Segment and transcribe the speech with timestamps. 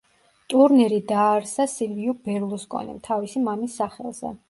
[0.53, 4.39] ტურნირი დააარსა სილვიო ბერლუსკონიმ, თავისი მამის სახელზე.